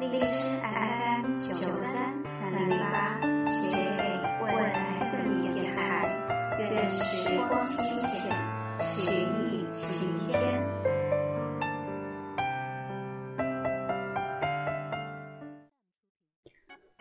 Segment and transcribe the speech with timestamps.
[0.00, 2.22] 历史 FM 九三。
[2.50, 3.20] 三零八，
[3.50, 6.08] 写给未来的你电台，
[6.58, 7.76] 愿时光清
[8.06, 8.32] 浅，
[8.80, 10.38] 许你晴天。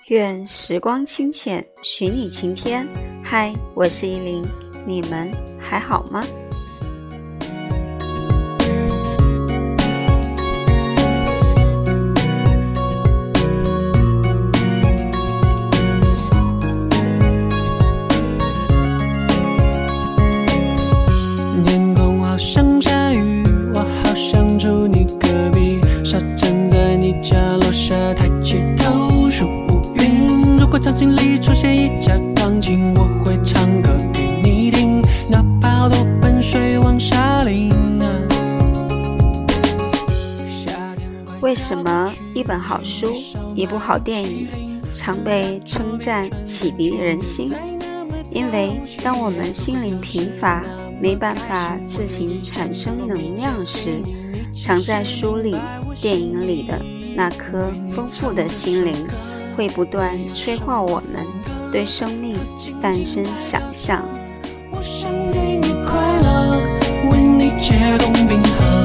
[0.07, 2.87] 愿时光清浅，许你晴天。
[3.23, 4.43] 嗨，我是依林，
[4.87, 6.23] 你们还好吗？
[41.47, 43.15] 为什么一本好书、
[43.55, 44.49] 一部好电影
[44.91, 47.53] 常被称赞启迪人心？
[48.29, 50.61] 因为当我们心灵贫乏、
[51.01, 54.01] 没办法自行产生能量时，
[54.53, 55.55] 藏在书里、
[56.01, 56.81] 电影里的
[57.15, 58.93] 那颗丰富的心灵，
[59.55, 61.25] 会不断催化我们
[61.71, 62.35] 对生命
[62.81, 64.03] 诞生想象。
[64.69, 66.59] 我想给你快乐，
[67.09, 68.76] 为你解冻冰河，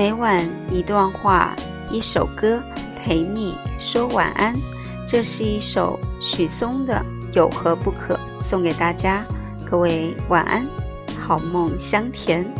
[0.00, 1.54] 每晚一段话，
[1.90, 2.58] 一首歌，
[2.98, 4.54] 陪你说晚安。
[5.06, 6.94] 这是一首许嵩的
[7.34, 9.22] 《有何不可》，送给大家。
[9.62, 10.66] 各位晚安，
[11.20, 12.50] 好梦香甜。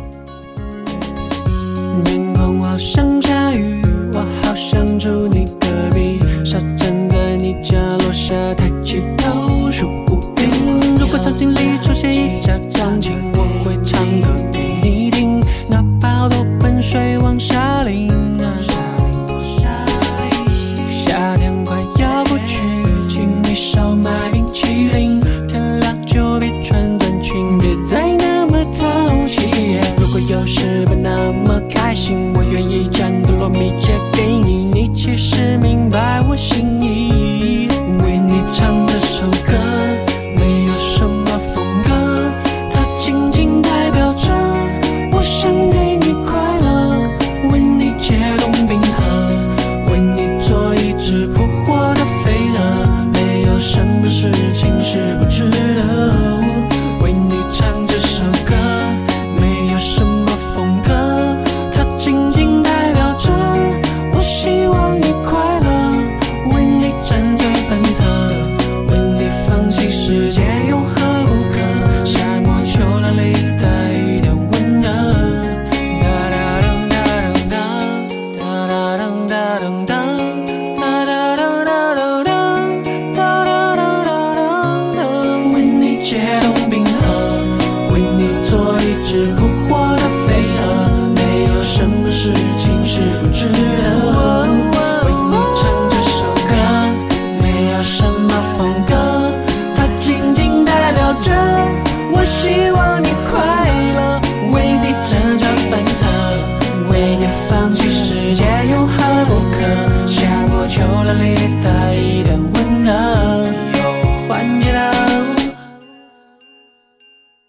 [2.05, 3.81] 天空好像下雨，
[4.13, 6.19] 我好想住你隔壁。
[6.45, 7.75] 傻站在你家
[8.05, 9.01] 楼下，抬起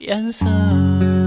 [0.03, 1.22] 颜色。